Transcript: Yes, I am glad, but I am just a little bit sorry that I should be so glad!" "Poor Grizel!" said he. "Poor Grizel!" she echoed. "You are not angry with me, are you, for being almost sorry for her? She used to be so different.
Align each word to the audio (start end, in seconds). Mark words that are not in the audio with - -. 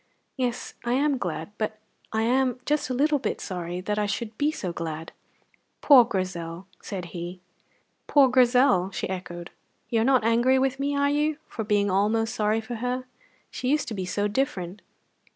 Yes, 0.35 0.73
I 0.83 0.93
am 0.93 1.19
glad, 1.19 1.51
but 1.59 1.77
I 2.11 2.23
am 2.23 2.59
just 2.65 2.89
a 2.89 2.93
little 2.95 3.19
bit 3.19 3.39
sorry 3.39 3.81
that 3.81 3.99
I 3.99 4.07
should 4.07 4.35
be 4.35 4.49
so 4.49 4.73
glad!" 4.73 5.11
"Poor 5.81 6.05
Grizel!" 6.05 6.65
said 6.81 7.05
he. 7.13 7.39
"Poor 8.07 8.27
Grizel!" 8.27 8.89
she 8.89 9.07
echoed. 9.07 9.51
"You 9.89 10.01
are 10.01 10.03
not 10.03 10.23
angry 10.23 10.57
with 10.57 10.79
me, 10.79 10.95
are 10.97 11.11
you, 11.11 11.37
for 11.47 11.63
being 11.63 11.91
almost 11.91 12.33
sorry 12.33 12.61
for 12.61 12.77
her? 12.77 13.03
She 13.51 13.69
used 13.69 13.87
to 13.89 13.93
be 13.93 14.05
so 14.07 14.27
different. 14.27 14.81